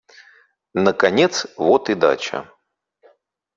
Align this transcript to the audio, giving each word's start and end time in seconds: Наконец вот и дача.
Наконец 0.73 1.45
вот 1.57 1.91
и 1.91 1.93
дача. 1.93 2.51